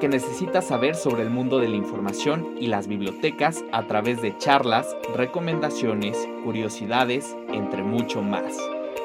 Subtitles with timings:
[0.00, 4.36] Que necesitas saber sobre el mundo de la información y las bibliotecas a través de
[4.38, 8.56] charlas, recomendaciones, curiosidades, entre mucho más.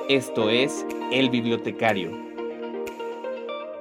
[0.08, 2.12] Esto es El Bibliotecario.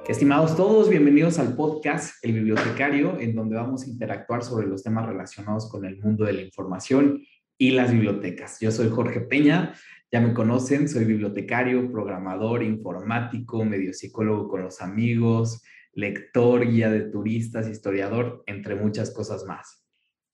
[0.09, 5.05] Estimados todos, bienvenidos al podcast El Bibliotecario, en donde vamos a interactuar sobre los temas
[5.05, 7.23] relacionados con el mundo de la información
[7.57, 8.59] y las bibliotecas.
[8.59, 9.73] Yo soy Jorge Peña,
[10.11, 15.63] ya me conocen, soy bibliotecario, programador, informático, medio psicólogo con los amigos,
[15.95, 19.81] lector, guía de turistas, historiador, entre muchas cosas más.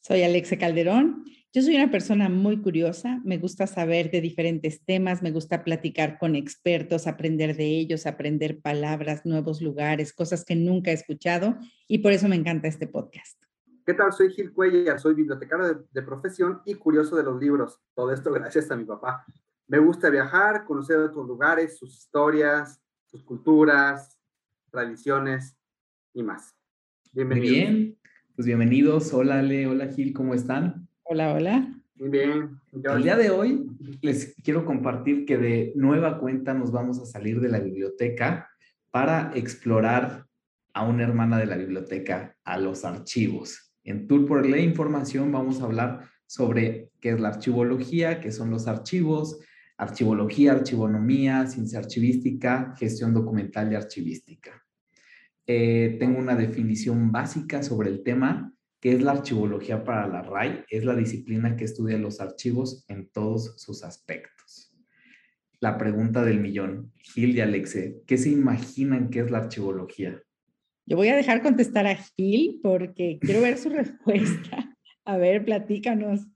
[0.01, 1.23] Soy Alexe Calderón.
[1.53, 6.17] Yo soy una persona muy curiosa, me gusta saber de diferentes temas, me gusta platicar
[6.17, 11.99] con expertos, aprender de ellos, aprender palabras, nuevos lugares, cosas que nunca he escuchado y
[11.99, 13.43] por eso me encanta este podcast.
[13.85, 14.13] ¿Qué tal?
[14.13, 17.79] Soy Gil Cuellar, soy bibliotecario de, de, profesión y curioso de los libros.
[17.93, 19.25] Todo esto gracias a mi papá.
[19.67, 24.20] Me gusta viajar, conocer otros lugares, sus historias, sus culturas,
[24.71, 25.57] tradiciones
[26.13, 26.55] y más.
[27.11, 27.49] Bienvenidos.
[27.49, 27.97] Muy bien,
[28.35, 29.13] pues bienvenidos.
[29.13, 30.87] Hola Ale, hola Gil, ¿cómo están?
[31.03, 31.81] Hola, hola.
[31.95, 32.59] Muy bien.
[32.71, 32.93] Yo...
[32.93, 33.67] El día de hoy
[34.01, 38.49] les quiero compartir que de nueva cuenta nos vamos a salir de la biblioteca
[38.89, 40.25] para explorar
[40.73, 43.73] a una hermana de la biblioteca, a los archivos.
[43.83, 48.51] En Tour por la Información vamos a hablar sobre qué es la archivología, qué son
[48.51, 49.39] los archivos,
[49.81, 54.63] archivología, archivonomía, ciencia archivística, gestión documental y archivística.
[55.47, 60.65] Eh, tengo una definición básica sobre el tema, que es la archivología para la RAI.
[60.69, 64.71] Es la disciplina que estudia los archivos en todos sus aspectos.
[65.59, 70.21] La pregunta del millón, Gil y Alexe, ¿qué se imaginan que es la archivología?
[70.85, 74.77] Yo voy a dejar contestar a Gil porque quiero ver su respuesta.
[75.05, 76.27] A ver, platícanos.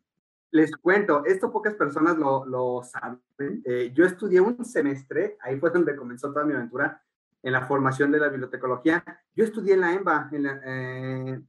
[0.56, 3.20] Les cuento, esto pocas personas lo, lo saben.
[3.66, 7.04] Eh, yo estudié un semestre, ahí fue donde comenzó toda mi aventura,
[7.44, 9.04] en la formación de la bibliotecología.
[9.36, 11.42] Yo estudié en la EMBA, en la eh,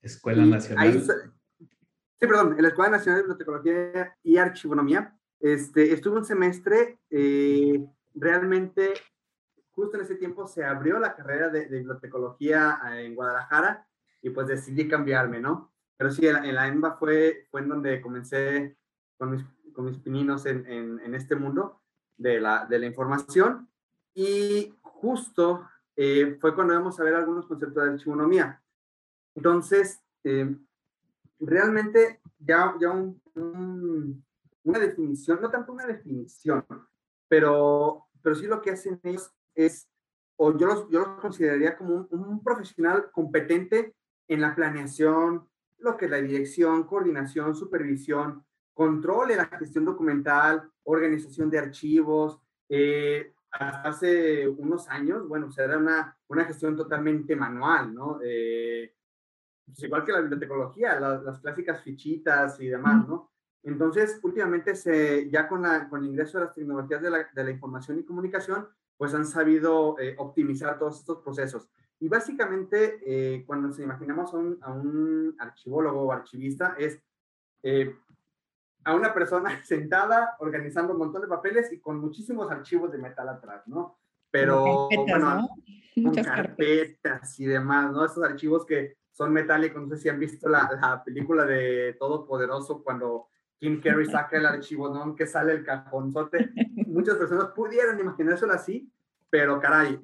[0.00, 0.82] Escuela Nacional.
[0.82, 5.14] Ahí, sí, perdón, en la Escuela Nacional de Bibliotecología y Archivonomía.
[5.38, 8.94] Este, estuve un semestre, eh, realmente
[9.72, 13.86] justo en ese tiempo se abrió la carrera de, de, bibliotecología en Guadalajara
[14.22, 15.71] y pues decidí cambiarme, ¿no?
[15.96, 18.76] Pero sí, en la, EMBA fue, fue en donde comencé
[19.18, 21.80] con mis, con mis pininos en, en, este mundo
[22.16, 23.68] de la, de la información
[24.14, 28.62] y justo eh, fue cuando íbamos a ver algunos conceptos de archivonomía.
[29.34, 30.56] Entonces, eh,
[31.38, 34.24] realmente ya, ya un, un,
[34.64, 36.64] una definición, no tanto una definición,
[37.28, 39.88] pero, pero sí lo que hacen ellos es,
[40.36, 43.94] o yo los, yo los consideraría como un, un profesional competente
[44.28, 45.48] en la planeación,
[45.82, 52.40] lo que es la dirección, coordinación, supervisión, control de la gestión documental, organización de archivos.
[52.68, 58.18] Eh, hasta hace unos años, bueno, o sea, era una, una gestión totalmente manual, ¿no?
[58.24, 58.94] Eh,
[59.66, 63.30] pues igual que la bibliotecología, la, las clásicas fichitas y demás, ¿no?
[63.62, 67.44] Entonces, últimamente, se, ya con, la, con el ingreso de las tecnologías de la, de
[67.44, 68.66] la información y comunicación,
[68.96, 71.68] pues han sabido eh, optimizar todos estos procesos.
[72.02, 77.00] Y básicamente, eh, cuando nos imaginamos a un, a un, archivólogo o archivista, es
[77.62, 77.94] eh,
[78.82, 83.28] a una persona sentada organizando un montón de papeles y con muchísimos archivos de metal
[83.28, 84.00] atrás, ¿no?
[84.32, 85.48] Pero, carpetas, bueno,
[85.94, 88.04] Muchas carpetas, carpetas y demás, ¿no?
[88.04, 92.82] Esos archivos que son metálicos, no sé si han visto la, la película de Todopoderoso
[92.82, 93.28] cuando
[93.60, 95.14] Kim Carrey saca el archivo, ¿no?
[95.14, 96.50] Que sale el cajonzote.
[96.88, 98.92] Muchas personas pudieran imaginárselo así,
[99.30, 100.00] pero caray,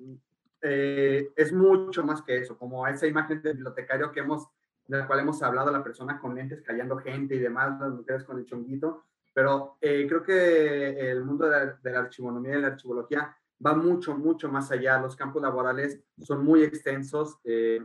[0.62, 4.48] eh, es mucho más que eso, como esa imagen del bibliotecario que hemos,
[4.86, 8.24] de la cual hemos hablado, la persona con lentes callando gente y demás, las mujeres
[8.24, 9.04] con el chonguito,
[9.34, 13.74] pero eh, creo que el mundo de la, de la archivonomía y la archivología va
[13.74, 14.98] mucho, mucho más allá.
[14.98, 17.38] Los campos laborales son muy extensos.
[17.44, 17.80] Eh,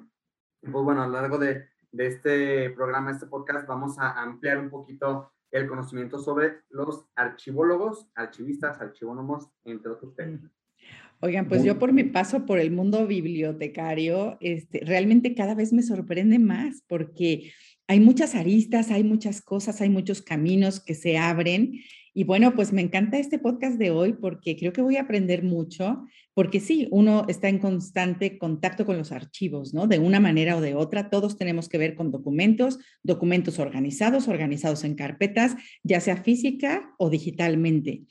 [0.61, 4.69] pues bueno, a lo largo de, de este programa, este podcast, vamos a ampliar un
[4.69, 10.51] poquito el conocimiento sobre los archivólogos, archivistas, archivónomos, entre otros temas.
[11.23, 15.81] Oigan, pues yo por mi paso por el mundo bibliotecario, este, realmente cada vez me
[15.81, 17.53] sorprende más porque
[17.87, 21.79] hay muchas aristas, hay muchas cosas, hay muchos caminos que se abren
[22.13, 25.43] Y bueno, pues me encanta este podcast de hoy porque creo que voy a aprender
[25.43, 26.03] mucho,
[26.33, 29.87] porque sí, uno está en constante contacto con los archivos, ¿no?
[29.87, 34.83] De una manera o de otra, todos tenemos que ver con documentos, documentos organizados, organizados
[34.83, 38.03] en carpetas, ya sea física o digitalmente.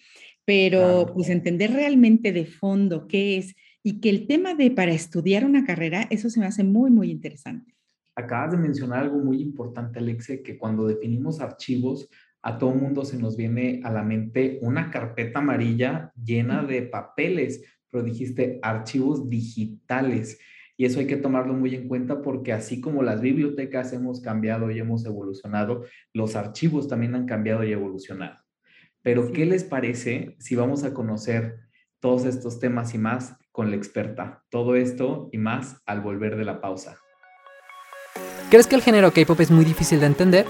[0.44, 5.44] Pero pues entender realmente de fondo qué es y que el tema de para estudiar
[5.44, 7.74] una carrera, eso se me hace muy, muy interesante.
[8.14, 12.08] Acabas de mencionar algo muy importante, Alexe, que cuando definimos archivos,
[12.42, 17.64] a todo mundo se nos viene a la mente una carpeta amarilla llena de papeles,
[17.88, 20.38] pero dijiste archivos digitales.
[20.76, 24.70] Y eso hay que tomarlo muy en cuenta porque así como las bibliotecas hemos cambiado
[24.70, 28.41] y hemos evolucionado, los archivos también han cambiado y evolucionado.
[29.04, 31.58] Pero, ¿qué les parece si vamos a conocer
[31.99, 34.44] todos estos temas y más con la experta?
[34.49, 36.99] Todo esto y más al volver de la pausa.
[38.49, 40.46] ¿Crees que el género K-pop es muy difícil de entender?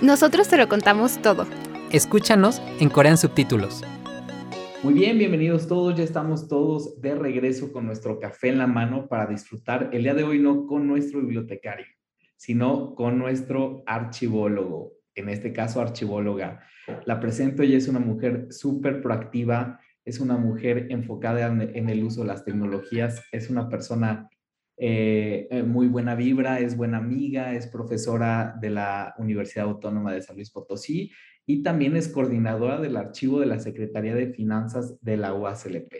[0.00, 1.46] Nosotros te lo contamos todo.
[1.92, 3.82] Escúchanos en Corean Subtítulos.
[4.82, 5.94] Muy bien, bienvenidos todos.
[5.94, 10.14] Ya estamos todos de regreso con nuestro café en la mano para disfrutar el día
[10.14, 11.86] de hoy no con nuestro bibliotecario,
[12.36, 16.64] sino con nuestro archivólogo, en este caso archivóloga.
[17.04, 22.22] La presento, ella es una mujer súper proactiva, es una mujer enfocada en, el uso
[22.22, 24.28] de las tecnologías, es una persona
[24.76, 30.22] eh, eh, muy buena vibra, es buena amiga, es profesora de la Universidad Autónoma de
[30.22, 31.12] San Luis Potosí
[31.46, 35.92] y también es coordinadora del archivo de la Secretaría de Finanzas de la UASLP.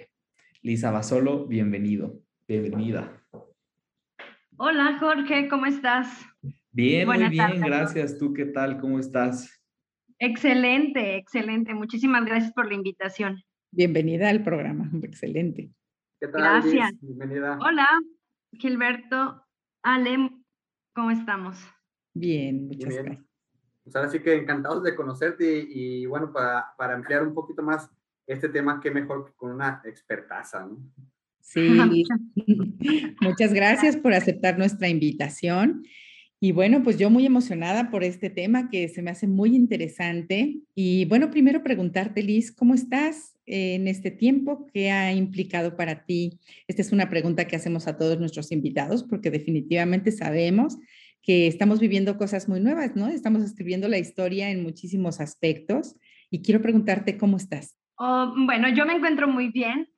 [0.63, 3.23] Lisa Basolo, bienvenido, bienvenida.
[4.57, 6.09] Hola Jorge, ¿cómo estás?
[6.73, 8.17] Bien, muy bien, gracias.
[8.17, 8.79] ¿Tú qué tal?
[8.79, 9.61] ¿Cómo estás?
[10.21, 11.75] Excelente, excelente.
[11.75, 13.43] Muchísimas gracias por la invitación.
[13.73, 15.73] Bienvenida al programa, excelente.
[16.21, 16.43] ¿Qué tal?
[16.43, 16.93] Gracias.
[17.01, 17.59] Bienvenida.
[17.61, 17.89] Hola,
[18.53, 19.45] Gilberto,
[19.83, 20.31] Ale,
[20.95, 21.59] ¿cómo estamos?
[22.15, 23.25] Bien, muchas gracias.
[23.83, 27.91] Pues ahora sí que encantados de conocerte y, bueno, para, para, ampliar un poquito más
[28.27, 30.79] este tema, qué mejor que con una expertaza, ¿no?
[31.41, 31.61] Sí,
[33.21, 35.83] muchas gracias por aceptar nuestra invitación.
[36.43, 40.57] Y bueno, pues yo muy emocionada por este tema que se me hace muy interesante.
[40.75, 44.67] Y bueno, primero preguntarte, Liz, ¿cómo estás en este tiempo?
[44.73, 46.41] ¿Qué ha implicado para ti?
[46.67, 50.79] Esta es una pregunta que hacemos a todos nuestros invitados porque definitivamente sabemos
[51.21, 53.09] que estamos viviendo cosas muy nuevas, ¿no?
[53.09, 55.95] Estamos escribiendo la historia en muchísimos aspectos
[56.31, 57.77] y quiero preguntarte cómo estás.
[57.97, 59.91] Oh, bueno, yo me encuentro muy bien.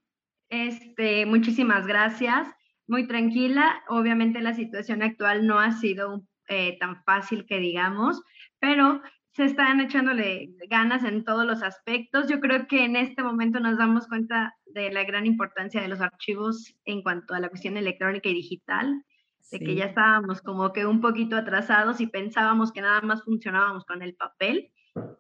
[0.49, 2.49] Este, muchísimas gracias.
[2.89, 3.81] Muy tranquila.
[3.89, 8.23] Obviamente la situación actual no ha sido un eh, tan fácil que digamos,
[8.59, 9.01] pero
[9.33, 12.29] se están echándole ganas en todos los aspectos.
[12.29, 16.01] Yo creo que en este momento nos damos cuenta de la gran importancia de los
[16.01, 19.03] archivos en cuanto a la cuestión electrónica y digital,
[19.51, 23.85] de que ya estábamos como que un poquito atrasados y pensábamos que nada más funcionábamos
[23.85, 24.71] con el papel.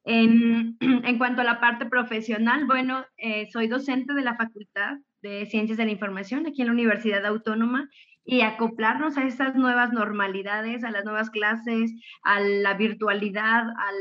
[0.04, 5.46] En, en cuanto a la parte profesional, bueno, eh, soy docente de la Facultad de
[5.46, 7.88] Ciencias de la Información aquí en la Universidad Autónoma
[8.24, 11.92] y acoplarnos a estas nuevas normalidades, a las nuevas clases,
[12.22, 13.96] a la virtualidad, al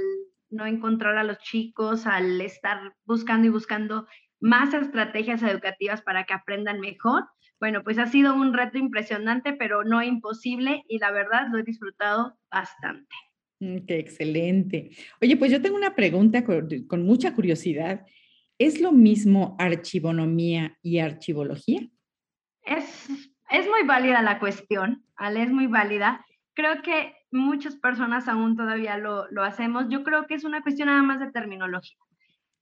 [0.50, 4.07] no encontrar a los chicos, al estar buscando y buscando
[4.39, 7.25] más estrategias educativas para que aprendan mejor.
[7.59, 11.63] Bueno, pues ha sido un reto impresionante, pero no imposible y la verdad lo he
[11.63, 13.15] disfrutado bastante.
[13.59, 14.89] Mm, qué excelente.
[15.21, 18.06] Oye, pues yo tengo una pregunta con, con mucha curiosidad.
[18.57, 21.88] ¿Es lo mismo archivonomía y archivología?
[22.63, 26.25] Es es muy válida la cuestión, Ale, es muy válida.
[26.53, 29.86] Creo que muchas personas aún todavía lo, lo hacemos.
[29.89, 31.98] Yo creo que es una cuestión nada más de terminología.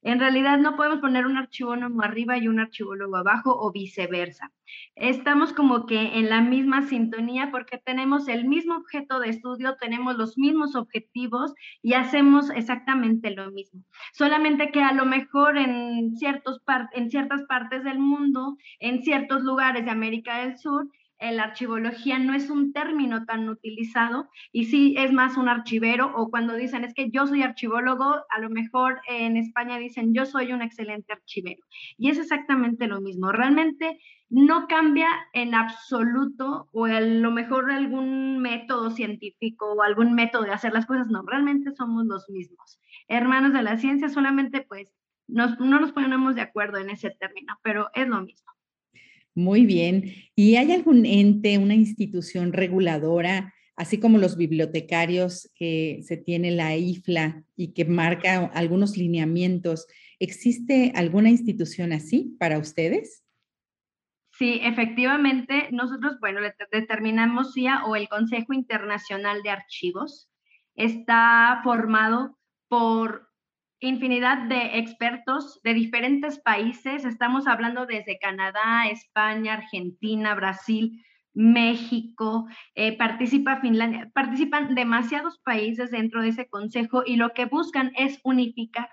[0.02, 4.50] En realidad no podemos poner un archivólogo arriba y un archivólogo abajo o viceversa.
[4.94, 10.16] Estamos como que en la misma sintonía porque tenemos el mismo objeto de estudio, tenemos
[10.16, 11.52] los mismos objetivos
[11.82, 13.82] y hacemos exactamente lo mismo.
[14.12, 19.84] Solamente que a lo mejor en, ciertos en ciertas partes del mundo, en ciertos lugares
[19.84, 20.88] de América del Sur,
[21.20, 26.30] la archivología no es un término tan utilizado y sí es más un archivero o
[26.30, 30.52] cuando dicen es que yo soy archivólogo, a lo mejor en España dicen yo soy
[30.52, 31.62] un excelente archivero.
[31.98, 33.32] Y es exactamente lo mismo.
[33.32, 34.00] Realmente
[34.30, 40.52] no cambia en absoluto o a lo mejor algún método científico o algún método de
[40.52, 42.80] hacer las cosas, no, realmente somos los mismos.
[43.08, 44.94] Hermanos de la ciencia, solamente pues
[45.26, 48.50] no nos ponemos de acuerdo en ese término, pero es lo mismo.
[49.40, 50.12] Muy bien.
[50.36, 56.76] ¿Y hay algún ente, una institución reguladora, así como los bibliotecarios que se tiene la
[56.76, 59.86] IFLA y que marca algunos lineamientos?
[60.18, 63.24] ¿Existe alguna institución así para ustedes?
[64.32, 70.30] Sí, efectivamente, nosotros, bueno, determinamos CIA o el Consejo Internacional de Archivos.
[70.74, 73.29] Está formado por
[73.80, 77.04] infinidad de expertos de diferentes países.
[77.04, 86.22] Estamos hablando desde Canadá, España, Argentina, Brasil, México, eh, participa Finlandia, participan demasiados países dentro
[86.22, 88.90] de ese consejo y lo que buscan es unificar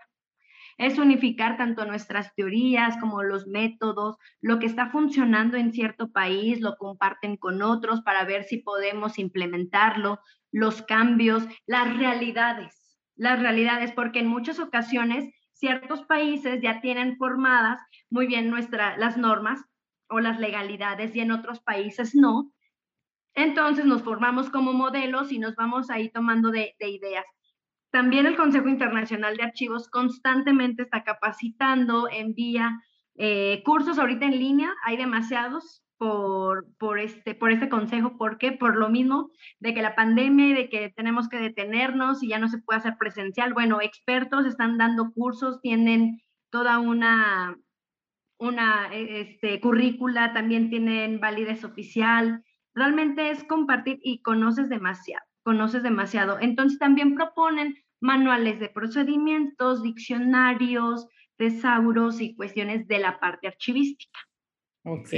[0.78, 6.62] es unificar tanto nuestras teorías como los métodos, lo que está funcionando en cierto país,
[6.62, 10.20] lo comparten con otros para ver si podemos implementarlo,
[10.52, 12.87] los cambios, las realidades,
[13.18, 19.18] las realidades, porque en muchas ocasiones ciertos países ya tienen formadas muy bien nuestra, las
[19.18, 19.66] normas
[20.08, 22.52] o las legalidades y en otros países no.
[23.34, 27.26] Entonces nos formamos como modelos y nos vamos ahí tomando de, de ideas.
[27.92, 32.80] También el Consejo Internacional de Archivos constantemente está capacitando, envía
[33.16, 35.84] eh, cursos ahorita en línea, hay demasiados
[37.00, 38.18] este, por este consejo.
[38.18, 38.52] ¿Por qué?
[38.52, 42.48] Por lo mismo de que la pandemia de que tenemos que detenernos y ya no
[42.50, 43.54] se puede hacer presencial.
[43.54, 47.58] Bueno, expertos están dando cursos, tienen toda una,
[48.38, 52.44] una e, este, currícula, también tienen validez oficial.
[52.74, 56.40] Realmente es compartir y conoces demasiado conoces demasiado.
[56.42, 64.20] Entonces también proponen manuales de procedimientos, diccionarios, tesauros y cuestiones de la parte archivística.
[64.90, 65.10] Ok.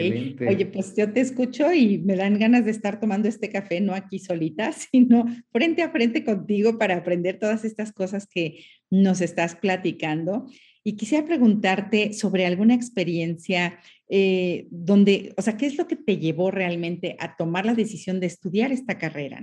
[0.48, 3.94] Oye, pues yo te escucho y me dan ganas de estar tomando este café, no
[3.94, 9.56] aquí solita, sino frente a frente contigo para aprender todas estas cosas que nos estás
[9.56, 10.48] platicando.
[10.84, 16.18] Y quisiera preguntarte sobre alguna experiencia eh, donde, o sea, ¿qué es lo que te
[16.18, 19.42] llevó realmente a tomar la decisión de estudiar esta carrera?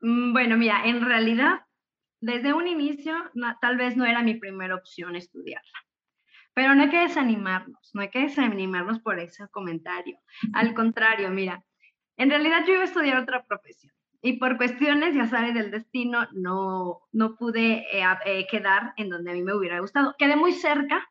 [0.00, 1.58] Mm, bueno, mira, en realidad,
[2.22, 3.12] desde un inicio,
[3.60, 5.84] tal vez no era mi primera opción estudiarla.
[6.54, 10.18] Pero no hay que desanimarnos, no hay que desanimarnos por ese comentario.
[10.52, 11.64] Al contrario, mira,
[12.16, 13.92] en realidad yo iba a estudiar otra profesión
[14.24, 19.30] y por cuestiones, ya sabes, del destino, no, no pude eh, eh, quedar en donde
[19.30, 20.14] a mí me hubiera gustado.
[20.16, 21.06] Quedé muy cerca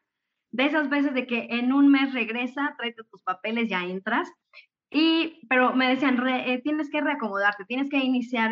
[0.50, 4.32] de esas veces de que en un mes regresa, tráete tus papeles, ya entras,
[4.90, 8.52] y, pero me decían, eh, tienes que reacomodarte, tienes que iniciar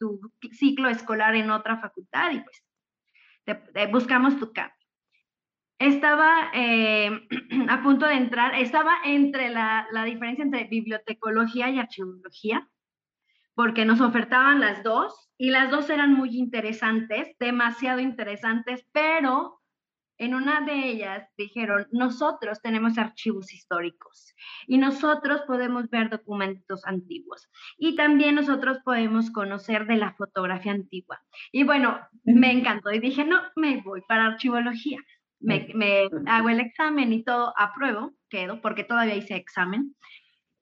[0.00, 0.20] tu
[0.54, 4.79] ciclo escolar en otra facultad y pues buscamos tu cambio.
[5.80, 7.10] Estaba eh,
[7.68, 12.68] a punto de entrar, estaba entre la, la diferencia entre bibliotecología y archivología,
[13.54, 19.60] porque nos ofertaban las dos y las dos eran muy interesantes, demasiado interesantes, pero
[20.20, 24.34] en una de ellas dijeron, nosotros tenemos archivos históricos
[24.66, 31.22] y nosotros podemos ver documentos antiguos y también nosotros podemos conocer de la fotografía antigua.
[31.52, 34.98] Y bueno, me encantó y dije, no, me voy para archivología.
[35.40, 39.96] Me, me hago el examen y todo, apruebo, quedo, porque todavía hice examen.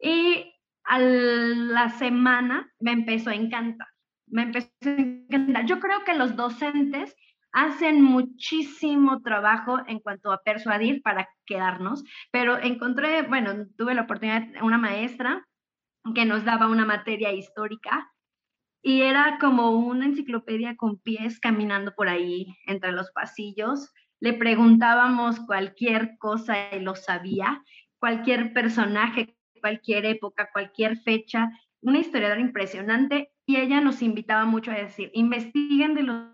[0.01, 0.55] Y
[0.85, 3.89] a la semana me empezó a encantar,
[4.27, 5.67] me empezó a encantar.
[5.67, 7.15] Yo creo que los docentes
[7.53, 14.43] hacen muchísimo trabajo en cuanto a persuadir para quedarnos, pero encontré, bueno, tuve la oportunidad
[14.43, 15.47] de una maestra
[16.15, 18.11] que nos daba una materia histórica
[18.83, 23.93] y era como una enciclopedia con pies caminando por ahí entre los pasillos.
[24.21, 27.63] Le preguntábamos cualquier cosa y lo sabía,
[27.99, 34.75] cualquier personaje, cualquier época, cualquier fecha, una historiadora impresionante y ella nos invitaba mucho a
[34.75, 36.27] decir, investiguen de los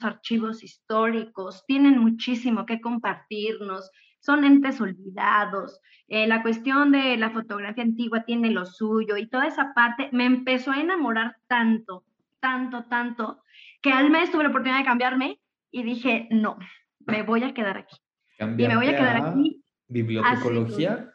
[0.00, 7.84] archivos históricos, tienen muchísimo que compartirnos, son entes olvidados, eh, la cuestión de la fotografía
[7.84, 12.04] antigua tiene lo suyo y toda esa parte me empezó a enamorar tanto,
[12.40, 13.42] tanto, tanto,
[13.80, 15.40] que al mes tuve la oportunidad de cambiarme
[15.72, 16.58] y dije, no,
[17.00, 17.96] me voy a quedar aquí.
[18.38, 19.64] Y me voy a quedar aquí.
[19.88, 21.12] ¿Bibliotecología?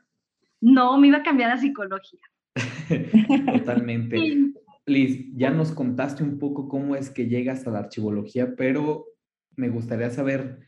[0.59, 2.21] No, me iba a cambiar a psicología.
[3.53, 4.17] Totalmente.
[4.85, 9.05] Liz, ya nos contaste un poco cómo es que llegas a la archivología, pero
[9.55, 10.59] me gustaría saber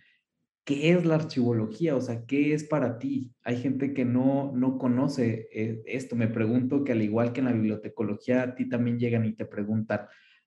[0.65, 3.33] qué es la archivología, o sea, qué es para ti.
[3.43, 6.15] Hay gente que no, no conoce eh, esto.
[6.15, 9.45] Me pregunto que al igual que en la bibliotecología, a ti también llegan y te
[9.45, 10.01] preguntan,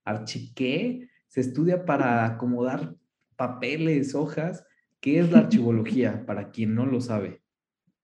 [0.04, 1.08] ¿archi qué?
[1.26, 2.94] ¿Se estudia para acomodar
[3.36, 4.66] papeles, hojas?
[5.00, 7.42] ¿Qué es la archivología para quien no lo sabe?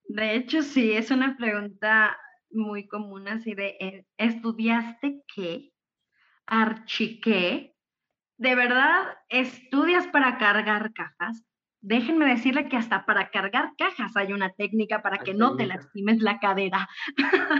[0.05, 2.17] De hecho, sí, es una pregunta
[2.51, 5.71] muy común así de, eh, ¿estudiaste qué?
[6.45, 7.75] ¿Archiqué?
[8.37, 11.45] ¿De verdad estudias para cargar cajas?
[11.81, 16.19] Déjenme decirle que hasta para cargar cajas hay una técnica para que no te lastimes
[16.21, 16.89] la cadera.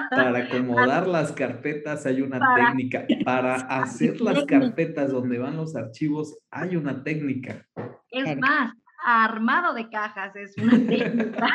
[0.10, 3.06] Para acomodar las carpetas hay una técnica.
[3.24, 7.66] Para hacer las carpetas donde van los archivos hay una técnica.
[8.12, 8.74] Es más,
[9.04, 11.48] armado de cajas es una técnica.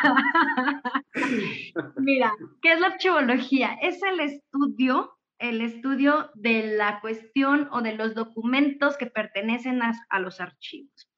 [1.97, 3.75] Mira, ¿qué es la archivología?
[3.83, 10.21] Es el estudio, el estudio de la cuestión o de los documentos que pertenecen a,
[10.21, 11.11] los archivos.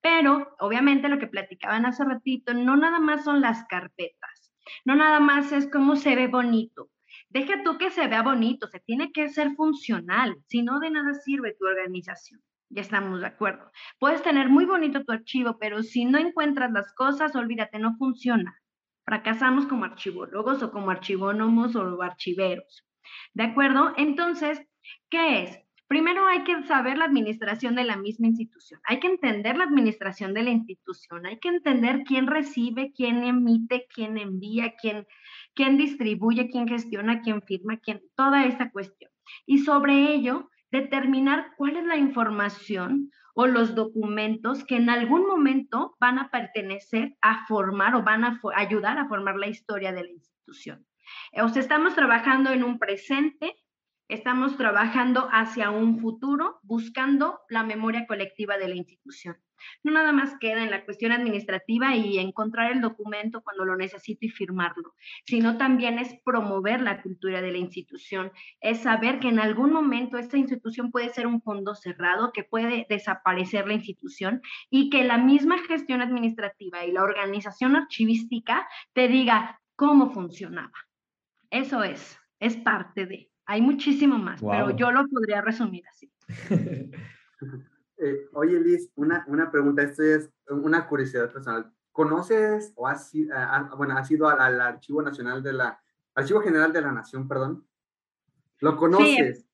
[0.00, 4.52] Pero obviamente lo que platicaban hace ratito, no nada más son las carpetas,
[4.84, 6.90] no nada más es cómo se ve bonito.
[7.28, 11.14] Deja tú que se vea bonito, se tiene que ser funcional, si no de nada
[11.14, 12.42] sirve tu organización.
[12.68, 13.70] Ya estamos de acuerdo.
[13.98, 18.58] Puedes tener muy bonito tu archivo, pero si no encuentras las cosas, olvídate, no funciona.
[19.04, 22.86] Fracasamos como archivólogos o como archivónomos o archiveros.
[23.34, 23.92] ¿De acuerdo?
[23.96, 24.62] Entonces,
[25.10, 25.61] ¿qué es?
[25.92, 30.32] Primero hay que saber la administración de la misma institución, hay que entender la administración
[30.32, 35.06] de la institución, hay que entender quién recibe, quién emite, quién envía, quién,
[35.54, 39.10] quién distribuye, quién gestiona, quién firma, quién, toda esa cuestión.
[39.44, 45.94] Y sobre ello, determinar cuál es la información o los documentos que en algún momento
[46.00, 50.10] van a pertenecer a formar o van a ayudar a formar la historia de la
[50.10, 50.86] institución.
[51.42, 53.56] O sea, estamos trabajando en un presente,
[54.12, 59.36] estamos trabajando hacia un futuro, buscando la memoria colectiva de la institución.
[59.82, 64.26] No nada más queda en la cuestión administrativa y encontrar el documento cuando lo necesito
[64.26, 69.38] y firmarlo, sino también es promover la cultura de la institución, es saber que en
[69.38, 74.90] algún momento esta institución puede ser un fondo cerrado, que puede desaparecer la institución y
[74.90, 80.72] que la misma gestión administrativa y la organización archivística te diga cómo funcionaba.
[81.50, 83.31] Eso es, es parte de.
[83.46, 86.10] Hay muchísimo más, pero yo lo podría resumir así.
[88.04, 91.72] Eh, oye, Liz, una, una pregunta, esto es una curiosidad personal.
[91.92, 93.12] ¿Conoces o has,
[93.76, 95.80] bueno, has ido al, Archivo Nacional de la,
[96.16, 97.64] Archivo General de la Nación, perdón?
[98.58, 99.46] ¿Lo conoces?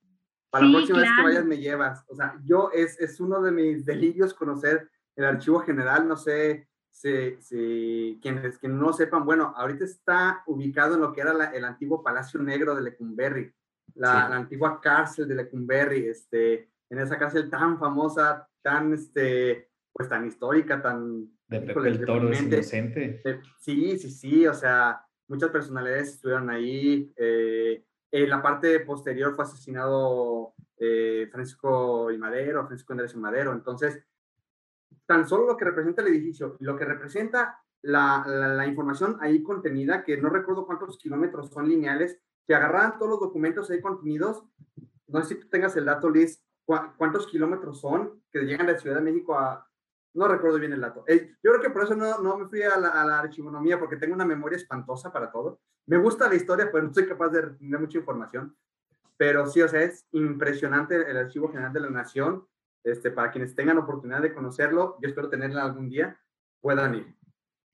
[0.49, 2.04] Para la próxima vez que vayas me llevas.
[2.09, 6.68] O sea, yo es, es uno de mis delirios conocer el Archivo General, no sé
[6.90, 11.64] si, si quienes, que no sepan, bueno, ahorita está ubicado en lo que era el
[11.66, 13.52] antiguo Palacio Negro de Lecumberri,
[13.95, 20.09] la, la, antigua cárcel de Lecumberri, este, en esa cárcel tan famosa, tan, este, pues
[20.09, 21.28] tan histórica, tan...
[21.49, 23.21] De Pepe el Toro es inocente.
[23.59, 27.12] Sí, sí, sí, o sea, muchas personalidades estuvieron ahí.
[27.16, 33.52] Eh, en la parte posterior fue asesinado eh, Francisco y Madero, Francisco Andrés y Madero.
[33.52, 34.02] Entonces,
[35.06, 40.02] tan solo lo que representa el edificio lo que representa la, la, información ahí contenida,
[40.02, 44.43] que no recuerdo cuántos kilómetros son lineales, que agarraban todos los documentos ahí contenidos.
[45.06, 48.97] No sé si tú tengas el dato, Liz, cuántos kilómetros son que llegan de Ciudad
[48.97, 49.67] de México a...
[50.15, 51.04] No recuerdo bien el dato.
[51.06, 53.78] Eh, yo creo que por eso no, no me fui a la, a la, archivonomía,
[53.78, 55.61] porque tengo una memoria espantosa para todo.
[55.87, 58.56] Me gusta la historia, pero no soy capaz de tener mucha información.
[59.19, 62.47] Pero sí, o sea, es impresionante el Archivo General de la Nación.
[62.82, 66.19] Este, para quienes tengan oportunidad de conocerlo, yo espero tenerla algún día,
[66.61, 67.18] puedan ir.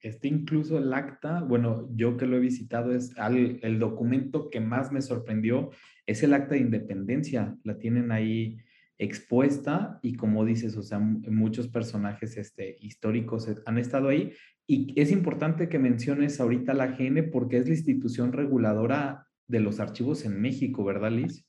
[0.01, 4.59] Este incluso el acta, bueno, yo que lo he visitado, es al, el documento que
[4.59, 5.71] más me sorprendió,
[6.05, 7.55] es el acta de independencia.
[7.63, 8.59] La tienen ahí
[8.97, 14.33] expuesta y como dices, o sea, muchos personajes este, históricos han estado ahí.
[14.67, 19.79] Y es importante que menciones ahorita la GN porque es la institución reguladora de los
[19.79, 21.45] archivos en México, ¿verdad, Liz?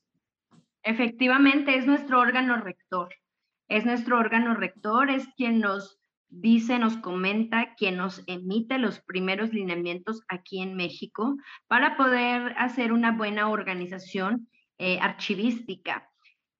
[0.82, 3.08] Efectivamente, es nuestro órgano rector.
[3.68, 5.98] Es nuestro órgano rector, es quien nos
[6.40, 12.92] dice, nos comenta, quien nos emite los primeros lineamientos aquí en México para poder hacer
[12.92, 16.08] una buena organización eh, archivística.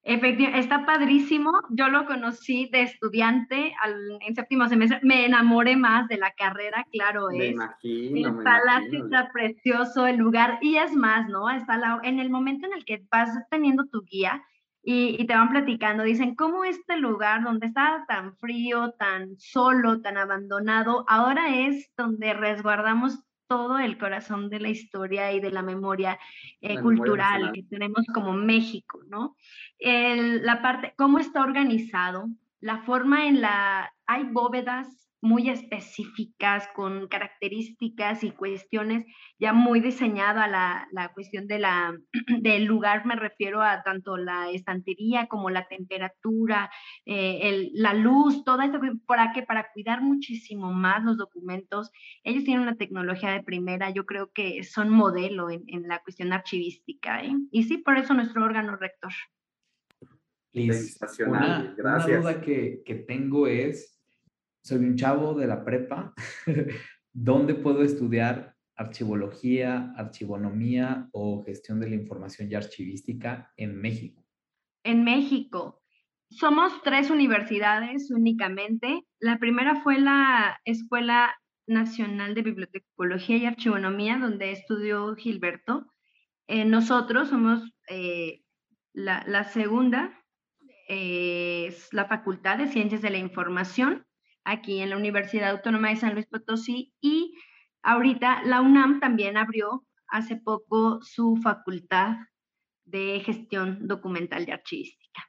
[0.08, 1.50] Efectivamente, está padrísimo.
[1.70, 3.74] Yo lo conocí de estudiante
[4.20, 5.00] en séptimo semestre.
[5.02, 7.54] Me enamoré más de la carrera, claro me es.
[7.54, 10.58] Imagino, el palacio está precioso, el lugar.
[10.62, 11.50] Y es más, ¿no?
[11.50, 14.44] Está la, en el momento en el que vas teniendo tu guía
[14.88, 20.00] y, y, te van platicando, dicen, ¿cómo este lugar donde estaba tan frío, tan solo,
[20.00, 23.18] tan abandonado, ahora es donde resguardamos
[23.48, 26.18] todo el corazón de la historia y de la memoria
[26.60, 29.36] eh, cultural que tenemos como México, ¿no?
[29.80, 32.28] la parte, cómo está organizado,
[32.60, 39.04] la forma en la, hay bóvedas muy específicas, con características y cuestiones
[39.38, 41.94] ya muy diseñado a la, la cuestión de la,
[42.40, 46.70] del lugar, me refiero a tanto la estantería como la temperatura,
[47.04, 51.90] eh, el, la luz, todo esto, para que para cuidar muchísimo más los documentos.
[52.22, 56.32] Ellos tienen una tecnología de primera, yo creo que son modelo en, en la cuestión
[56.32, 57.22] archivística.
[57.24, 57.34] ¿eh?
[57.50, 59.12] Y sí, por eso nuestro órgano rector.
[60.52, 63.95] Liz, una, una duda que, que tengo es,
[64.66, 66.12] soy un chavo de la prepa,
[67.12, 74.24] ¿dónde puedo estudiar archivología, archivonomía o gestión de la información y archivística en México?
[74.82, 75.80] En México.
[76.30, 79.02] Somos tres universidades únicamente.
[79.20, 81.32] La primera fue la Escuela
[81.68, 85.86] Nacional de Bibliotecología y Archivonomía, donde estudió Gilberto.
[86.48, 88.42] Eh, nosotros somos eh,
[88.92, 90.20] la, segunda,
[90.88, 94.06] eh, es la Facultad de Ciencias de la Información
[94.46, 97.34] aquí en la Universidad Autónoma de San Luis Potosí y
[97.82, 102.16] ahorita la UNAM también abrió hace poco su facultad
[102.84, 105.22] de gestión documental y archivística.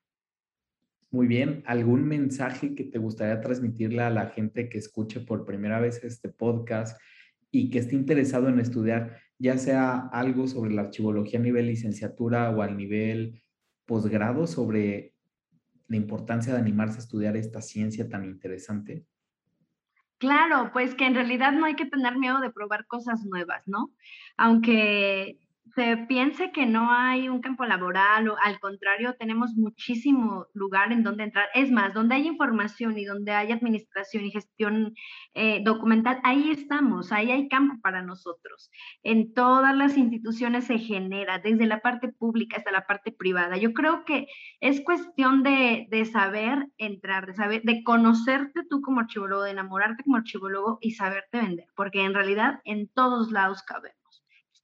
[1.10, 5.80] Muy bien, ¿algún mensaje que te gustaría transmitirle a la gente que escuche por primera
[5.80, 7.00] vez este podcast
[7.50, 12.52] y que esté interesado en estudiar, ya sea algo sobre la archivología a nivel licenciatura
[12.52, 13.42] o al nivel
[13.86, 15.16] posgrado, sobre
[15.88, 19.06] la importancia de animarse a estudiar esta ciencia tan interesante?
[20.18, 23.94] Claro, pues que en realidad no hay que tener miedo de probar cosas nuevas, ¿no?
[24.36, 25.38] Aunque
[25.78, 31.04] se piense que no hay un campo laboral o al contrario, tenemos muchísimo lugar en
[31.04, 31.50] donde entrar.
[31.54, 34.96] Es más, donde hay información y donde hay administración y gestión
[35.36, 38.72] eh, documental, ahí estamos, ahí hay campo para nosotros.
[39.04, 43.58] En todas las instituciones se genera, desde la parte pública hasta la parte privada.
[43.58, 44.26] Yo creo que
[44.60, 50.02] es cuestión de, de saber entrar, de saber, de conocerte tú como archivólogo, de enamorarte
[50.02, 53.97] como archivólogo y saberte vender, porque en realidad en todos lados cabemos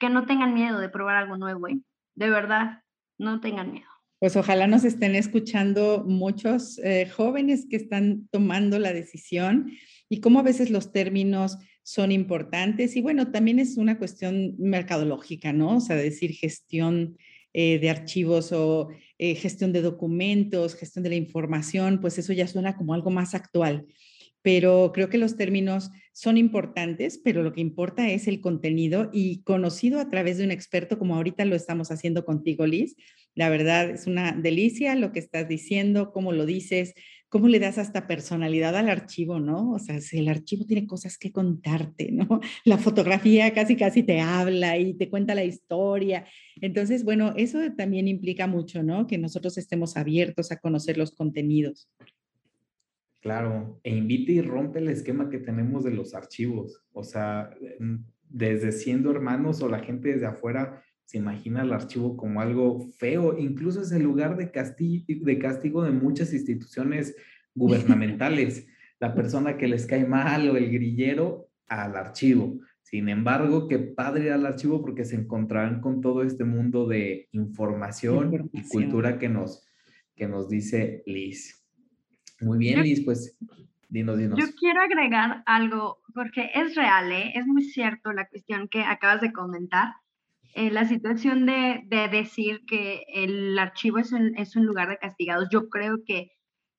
[0.04, 1.80] que no tengan miedo de probar algo nuevo, ¿eh?
[2.16, 2.82] de verdad,
[3.18, 3.88] no tengan miedo.
[4.20, 9.72] Pues ojalá nos estén escuchando muchos eh, jóvenes que están tomando la decisión
[10.10, 12.98] y cómo a veces los términos son importantes.
[12.98, 15.78] Y bueno, también es una cuestión mercadológica, ¿no?
[15.78, 17.18] O sea, decir gestión
[17.54, 22.76] eh, de archivos o gestión de documentos, gestión de la información, pues eso ya suena
[22.76, 23.86] como algo más actual
[24.44, 29.42] pero creo que los términos son importantes, pero lo que importa es el contenido y
[29.44, 32.96] conocido a través de un experto como ahorita lo estamos haciendo contigo, Liz.
[33.36, 36.94] La verdad es una delicia lo que estás diciendo, cómo lo dices,
[37.30, 39.72] cómo le das hasta personalidad al archivo, ¿no?
[39.72, 42.42] O sea, si el archivo tiene cosas que contarte, ¿no?
[42.66, 46.28] La fotografía casi casi te habla y te cuenta la historia.
[46.62, 49.08] Entonces, bueno, eso también implica mucho, ¿no?
[49.08, 51.90] Que nosotros estemos abiertos a conocer los contenidos.
[53.24, 56.84] Claro, e invite y rompe el esquema que tenemos de los archivos.
[56.92, 57.52] O sea,
[58.28, 63.38] desde siendo hermanos o la gente desde afuera se imagina el archivo como algo feo,
[63.38, 67.16] incluso es el lugar de castigo de, castigo de muchas instituciones
[67.56, 68.68] gubernamentales.
[69.00, 72.60] la persona que les cae mal o el grillero al archivo.
[72.82, 78.50] Sin embargo, qué padre al archivo porque se encontrarán con todo este mundo de información,
[78.52, 79.66] y cultura que nos,
[80.14, 81.62] que nos dice Liz.
[82.44, 83.38] Muy bien, Liz, pues
[83.90, 84.40] dinos, dinos.
[84.40, 87.32] Yo quiero agregar algo, porque es real, ¿eh?
[87.36, 89.94] es muy cierto la cuestión que acabas de comentar.
[90.56, 94.98] Eh, la situación de, de, decir que el archivo es un, es un lugar de
[94.98, 96.32] castigados, yo creo que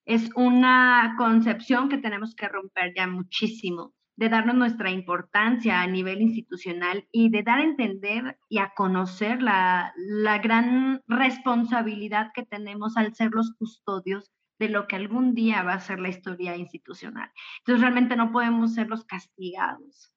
[0.04, 6.22] es una concepción que tenemos que romper ya muchísimo, de darnos nuestra importancia a nivel
[6.22, 12.96] institucional y de dar a entender y a conocer la, la gran responsabilidad que tenemos
[12.96, 14.30] al ser los custodios
[14.66, 17.30] de lo que algún día va a ser la historia institucional.
[17.58, 20.12] Entonces realmente no podemos ser los castigados.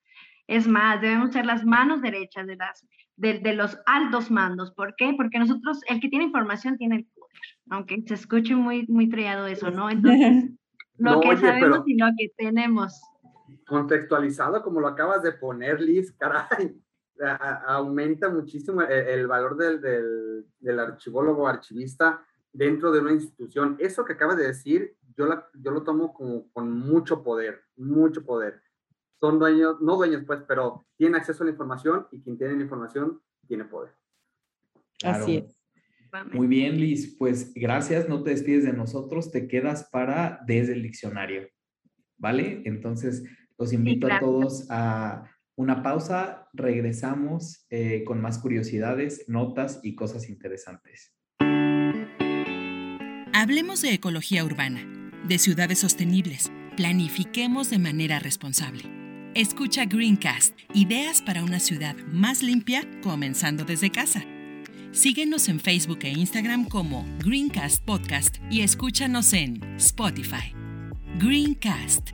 [0.46, 4.72] Es más, debemos ser las manos derechas de, las, de, los altos mandos.
[4.72, 5.12] ¿Por qué?
[5.16, 7.28] Porque nosotros, el que tiene información tiene el poder,
[7.70, 9.90] aunque se escuche muy, muy triado eso, ¿no?
[9.90, 10.50] Entonces,
[10.96, 13.00] lo que sabemos y lo que tenemos.
[13.66, 16.80] Contextualizado, como lo acabas de poner, Liz, caray,
[17.66, 22.24] aumenta muchísimo el, valor del, del, del archivólogo, archivista,
[22.58, 23.76] dentro de una institución.
[23.78, 28.24] Eso que acabas de decir, yo, la, yo lo tomo como con mucho poder, mucho
[28.24, 28.60] poder.
[29.20, 32.62] Son dueños, no dueños pues, pero tienen acceso a la información y quien tiene la
[32.62, 33.92] información tiene poder.
[35.04, 35.56] Así es.
[36.32, 37.16] Muy bien, Liz.
[37.16, 41.48] Pues gracias, no te despides de nosotros, te quedas para desde el diccionario.
[42.16, 42.62] ¿Vale?
[42.64, 43.22] Entonces,
[43.56, 50.28] los invito a todos a una pausa, regresamos eh, con más curiosidades, notas y cosas
[50.28, 51.14] interesantes.
[53.40, 54.80] Hablemos de ecología urbana,
[55.28, 56.50] de ciudades sostenibles.
[56.76, 58.82] Planifiquemos de manera responsable.
[59.36, 64.24] Escucha Greencast, ideas para una ciudad más limpia, comenzando desde casa.
[64.90, 70.52] Síguenos en Facebook e Instagram como Greencast Podcast y escúchanos en Spotify.
[71.20, 72.10] Greencast.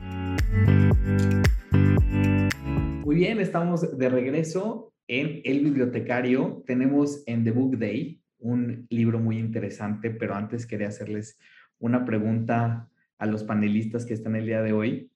[3.03, 6.63] Muy bien, estamos de regreso en El Bibliotecario.
[6.67, 11.39] Tenemos en The Book Day un libro muy interesante, pero antes quería hacerles
[11.79, 15.11] una pregunta a los panelistas que están el día de hoy.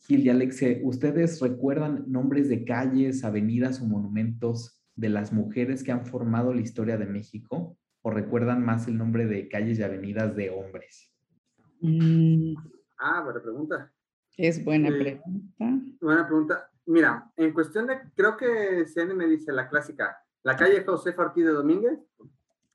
[0.00, 5.92] Gil y Alexe, ¿ustedes recuerdan nombres de calles, avenidas o monumentos de las mujeres que
[5.92, 7.78] han formado la historia de México?
[8.02, 11.10] ¿O recuerdan más el nombre de calles y avenidas de hombres?
[11.80, 12.54] Mm.
[12.98, 13.92] Ah, buena pregunta.
[14.36, 15.24] Es buena pregunta.
[16.00, 16.70] Buena pregunta.
[16.84, 21.44] Mira, en cuestión de, creo que CN me dice la clásica, la calle José Ortiz
[21.44, 21.98] de Domínguez,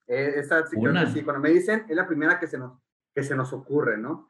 [0.08, 0.78] eh, esa sí,
[1.14, 2.80] sí, cuando me dicen, es la primera que se, nos,
[3.14, 4.28] que se nos ocurre, ¿no?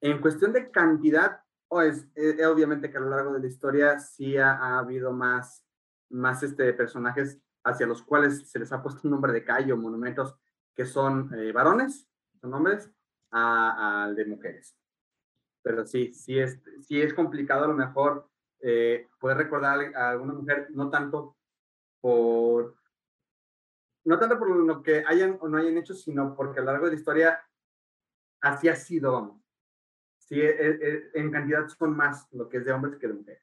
[0.00, 3.98] En cuestión de cantidad, o es, eh, obviamente que a lo largo de la historia
[3.98, 5.64] sí ha, ha, habido más,
[6.08, 9.76] más este, personajes hacia los cuales se les ha puesto un nombre de calle o
[9.76, 10.34] monumentos
[10.74, 12.08] que son eh, varones,
[12.40, 12.90] son hombres,
[13.30, 14.74] al de mujeres.
[15.62, 20.32] Pero sí, sí es, sí es complicado a lo mejor eh, poder recordar a alguna
[20.32, 21.36] mujer, no tanto
[22.00, 22.77] por
[24.08, 26.86] no tanto por lo que hayan o no hayan hecho, sino porque a lo largo
[26.86, 27.42] de la historia
[28.40, 29.42] así ha sido, vamos.
[30.16, 33.12] Sí, e, e, e, en cantidad son más lo que es de hombres que de
[33.12, 33.42] mujeres.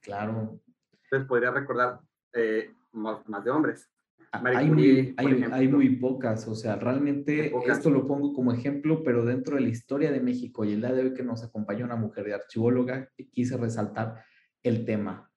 [0.00, 0.60] Claro.
[0.92, 1.98] Entonces podría recordar
[2.32, 3.90] eh, más, más, de hombres.
[4.30, 9.24] hay, muy, hay, hay, muy pocas, o sea, realmente esto lo pongo como ejemplo, pero
[9.24, 11.96] dentro de la historia de México y el día de hoy que nos acompaña una
[11.96, 14.24] mujer de archivóloga, quise resaltar
[14.62, 15.29] el tema.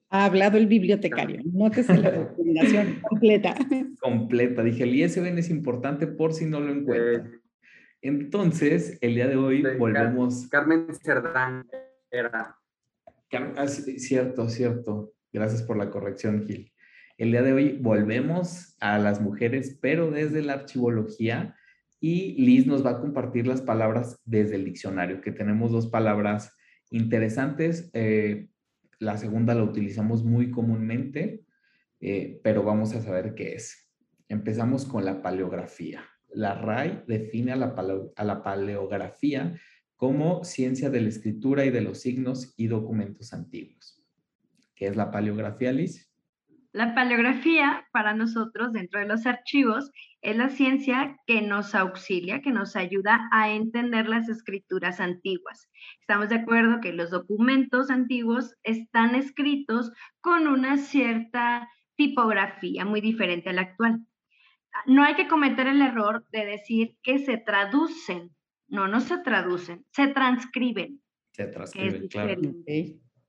[0.10, 1.42] Ha hablado el bibliotecario.
[1.46, 3.56] Nótese la recomendación completa.
[4.00, 4.64] Completa.
[4.64, 7.42] Dije, el ISBN es importante por si no lo encuentran.
[8.02, 10.48] Entonces, el día de hoy volvemos.
[10.48, 11.66] Carmen Cerdán
[12.12, 12.56] era.
[13.58, 15.14] Ah, cierto, cierto.
[15.34, 16.72] Gracias por la corrección, Gil.
[17.18, 21.56] El día de hoy volvemos a las mujeres, pero desde la archivología.
[22.00, 26.55] Y Liz nos va a compartir las palabras desde el diccionario, que tenemos dos palabras
[26.96, 27.90] interesantes.
[27.94, 28.48] Eh,
[29.00, 31.44] la segunda la utilizamos muy comúnmente,
[32.00, 33.92] eh, pero vamos a saber qué es.
[34.30, 36.04] Empezamos con la paleografía.
[36.30, 37.76] La RAI define a la,
[38.16, 39.60] a la paleografía
[39.96, 44.02] como ciencia de la escritura y de los signos y documentos antiguos.
[44.74, 46.15] ¿Qué es la paleografía, Liz?
[46.76, 49.90] La paleografía para nosotros dentro de los archivos
[50.22, 55.70] es la ciencia que nos auxilia, que nos ayuda a entender las escrituras antiguas.
[56.02, 63.52] Estamos de acuerdo que los documentos antiguos están escritos con una cierta tipografía muy diferente
[63.52, 64.06] a la actual.
[64.86, 68.36] No hay que cometer el error de decir que se traducen.
[68.68, 71.02] No, no se traducen, se transcriben.
[71.32, 72.34] Se transcriben, claro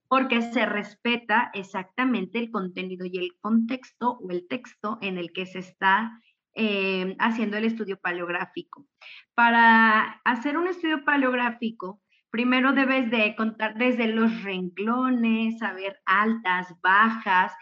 [0.08, 5.46] porque se respeta exactamente el contenido y el contexto o el texto en el que
[5.46, 6.20] se está
[6.54, 8.86] eh, haciendo el estudio paleográfico.
[9.34, 17.52] Para hacer un estudio paleográfico, primero debes de contar desde los renglones, saber altas, bajas.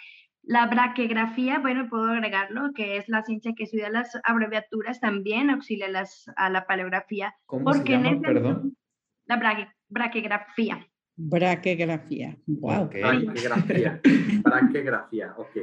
[0.42, 5.88] La braquegrafía, bueno, puedo agregarlo, que es la ciencia que estudia las abreviaturas, también auxilia
[5.88, 7.34] las, a la paleografía.
[7.46, 8.76] ¿Cómo porque se llama, perdón?
[9.24, 10.86] La braquegrafía.
[11.16, 12.36] Braquegrafía.
[12.46, 12.88] Wow.
[12.88, 14.00] Braquegrafía.
[14.42, 15.56] Braquegrafía, ok.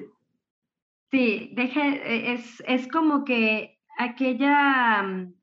[1.12, 5.34] Sí, deje, e, es, es como que aquella mm,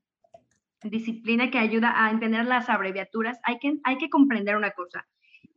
[0.84, 5.06] disciplina que ayuda a entender las abreviaturas, hay que, hay que comprender una cosa.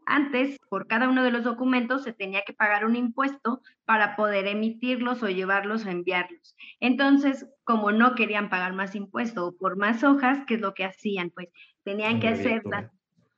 [0.05, 4.47] Antes, por cada uno de los documentos se tenía que pagar un impuesto para poder
[4.47, 6.55] emitirlos o llevarlos o enviarlos.
[6.81, 10.83] Entonces, como no querían pagar más impuesto o por más hojas, ¿qué es lo que
[10.83, 11.29] hacían?
[11.29, 11.49] Pues
[11.83, 12.91] tenían que hacerlas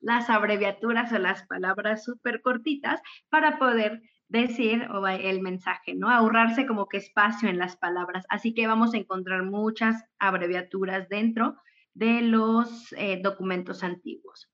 [0.04, 4.88] las abreviaturas o las palabras súper cortitas para poder decir
[5.22, 6.10] el mensaje, ¿no?
[6.10, 8.26] Ahorrarse como que espacio en las palabras.
[8.30, 11.56] Así que vamos a encontrar muchas abreviaturas dentro
[11.94, 14.50] de los eh, documentos antiguos.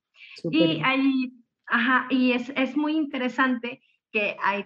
[0.52, 1.34] Y hay,
[1.66, 3.82] ajá, y es, es, muy interesante
[4.12, 4.66] que hay,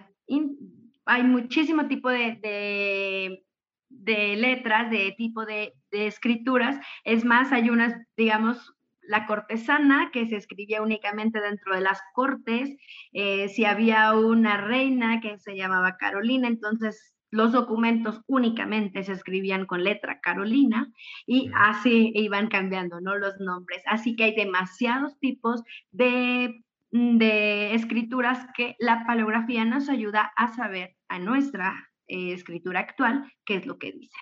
[1.06, 3.44] hay muchísimo tipo de, de,
[3.88, 6.78] de letras, de tipo de, de, escrituras.
[7.04, 8.74] Es más, hay unas, digamos,
[9.08, 12.76] la cortesana, que se escribía únicamente dentro de las cortes,
[13.12, 19.66] eh, si había una reina que se llamaba Carolina, entonces los documentos únicamente se escribían
[19.66, 20.92] con letra Carolina
[21.26, 23.16] y así iban cambiando, ¿no?
[23.16, 23.82] Los nombres.
[23.86, 26.62] Así que hay demasiados tipos de,
[26.92, 31.74] de escrituras que la paleografía nos ayuda a saber a nuestra
[32.06, 34.16] eh, escritura actual qué es lo que dice.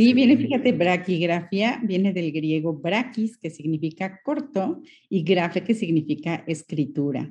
[0.00, 6.36] Sí, viene, fíjate, braquigrafía viene del griego brakis, que significa corto, y grafe, que significa
[6.46, 7.30] escritura.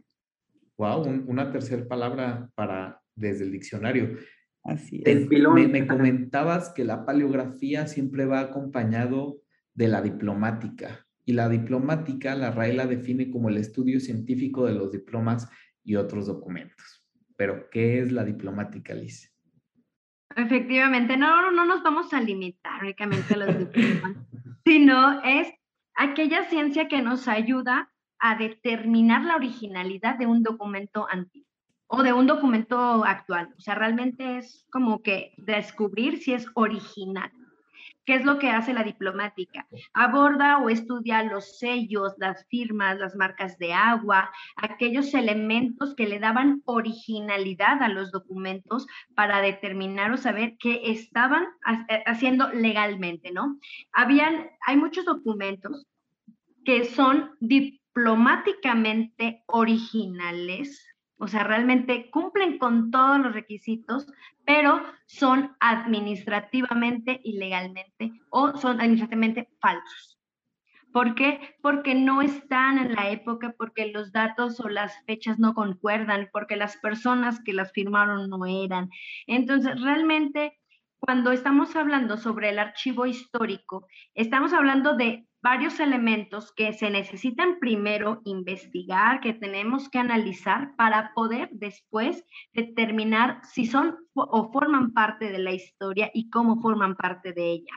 [0.77, 4.19] Wow, una tercera palabra para desde el diccionario.
[4.63, 5.27] Así es.
[5.27, 9.41] Me, me, comentabas que la paleografía siempre va acompañado
[9.73, 11.08] de la diplomática.
[11.25, 15.49] Y la diplomática, la RAE la define como el estudio científico de los diplomas
[15.84, 17.03] y otros documentos.
[17.36, 19.29] Pero, ¿qué es la diplomática, Liz?
[20.36, 24.15] Efectivamente, no, no nos vamos a limitar únicamente a los diplomas,
[24.65, 25.52] sino es
[25.96, 31.48] aquella ciencia que nos ayuda a determinar la originalidad de un documento antiguo
[31.88, 33.54] o de un documento actual.
[33.58, 37.32] O sea, realmente es como que descubrir si es original.
[38.10, 39.67] ¿Qué es lo que hace la diplomática?
[39.93, 46.17] Aborda o estudia los sellos, las firmas, las marcas de agua, aquellos elementos que le
[46.17, 51.50] daban originalidad a los documentos para determinar o saber qué estaban
[51.88, 53.60] eh, haciendo legalmente, ¿no?
[53.91, 55.86] Habían, hay muchos documentos
[56.65, 60.84] que son diplomáticamente originales,
[61.19, 64.08] o sea, realmente cumplen con todos los requisitos,
[64.45, 70.17] pero son administrativamente ilegalmente o son administrativamente falsos.
[70.93, 71.55] ¿Por qué?
[71.62, 76.55] Porque no están en la época, porque los datos o las fechas no concuerdan, porque
[76.55, 78.89] las personas que las firmaron no eran.
[79.27, 80.58] Entonces, realmente,
[80.99, 87.60] cuando estamos hablando sobre el archivo histórico, estamos hablando de varios elementos que se necesitan
[87.60, 95.32] primero investigar, que tenemos que analizar para poder después determinar si son o forman parte
[95.32, 97.73] de la historia y cómo forman parte de ella.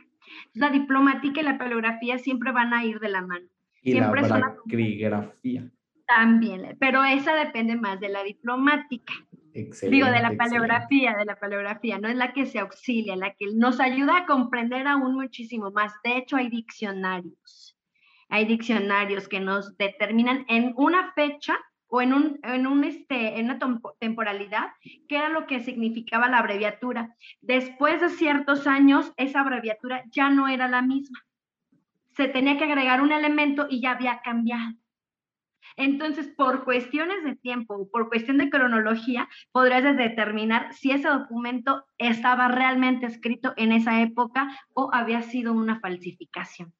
[0.54, 3.46] La diplomática y la paleografía siempre van a ir de la mano.
[3.82, 5.70] Y siempre la braquigrafía.
[6.06, 9.12] También, pero esa depende más de la diplomática.
[9.54, 13.46] Digo, de la paleografía, de la paleografía, no es la que se auxilia, la que
[13.54, 15.92] nos ayuda a comprender aún muchísimo más.
[16.02, 17.76] De hecho, hay diccionarios.
[18.28, 23.50] Hay diccionarios que nos determinan en una fecha o en, un, en, un este, en
[23.50, 23.58] una
[23.98, 24.70] temporalidad
[25.06, 27.14] qué era lo que significaba la abreviatura.
[27.42, 31.22] Después de ciertos años, esa abreviatura ya no era la misma.
[32.16, 34.72] Se tenía que agregar un elemento y ya había cambiado.
[35.76, 42.48] Entonces, por cuestiones de tiempo, por cuestión de cronología, podrías determinar si ese documento estaba
[42.48, 46.72] realmente escrito en esa época o había sido una falsificación.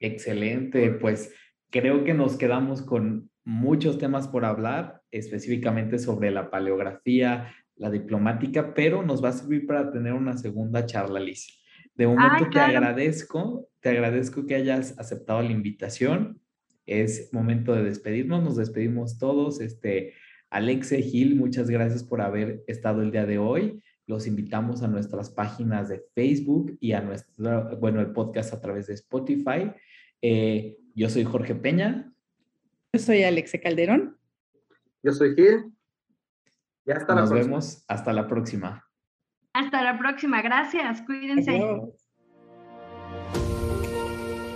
[0.00, 1.34] Excelente, pues
[1.70, 8.74] creo que nos quedamos con muchos temas por hablar, específicamente sobre la paleografía, la diplomática,
[8.74, 11.58] pero nos va a servir para tener una segunda charla, Liz.
[11.94, 16.40] De momento te agradezco, te agradezco que hayas aceptado la invitación
[16.88, 19.60] es momento de despedirnos, nos despedimos todos.
[19.60, 20.14] Este,
[20.50, 23.82] Alexe Gil, muchas gracias por haber estado el día de hoy.
[24.06, 28.86] Los invitamos a nuestras páginas de Facebook y a nuestro, bueno, el podcast a través
[28.86, 29.70] de Spotify.
[30.22, 32.10] Eh, yo soy Jorge Peña.
[32.94, 34.16] Yo soy Alexe Calderón.
[35.02, 35.72] Yo soy Gil.
[36.86, 37.84] Y hasta Nos vemos.
[37.86, 38.88] Hasta la próxima.
[39.52, 40.40] Hasta la próxima.
[40.40, 41.02] Gracias.
[41.02, 41.60] Cuídense.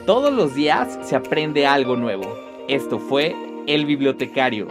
[0.07, 2.25] Todos los días se aprende algo nuevo.
[2.67, 3.37] Esto fue
[3.69, 4.67] El Bibliotecario.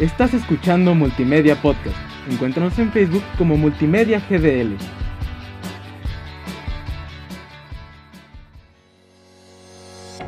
[0.00, 1.94] Estás escuchando Multimedia Podcast.
[2.28, 4.76] Encuéntranos en Facebook como Multimedia GDL.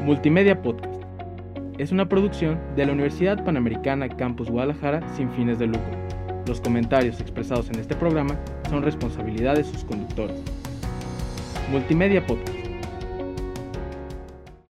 [0.04, 1.02] Multimedia Podcast.
[1.78, 5.98] Es una producción de la Universidad Panamericana Campus Guadalajara sin fines de lucro.
[6.46, 10.36] Los comentarios expresados en este programa son responsabilidad de sus conductores.
[11.70, 12.53] Multimedia Podcast.